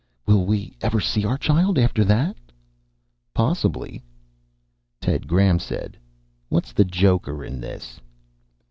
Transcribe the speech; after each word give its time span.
"Will 0.25 0.47
we 0.47 0.75
ever 0.81 0.99
see 0.99 1.25
our 1.25 1.37
child 1.37 1.77
after 1.77 2.03
that?" 2.05 2.35
"Possibly." 3.35 4.01
Ted 4.99 5.27
Graham 5.27 5.59
said, 5.59 5.95
"What's 6.49 6.71
the 6.73 6.85
joker 6.85 7.45
in 7.45 7.61
this?" 7.61 7.99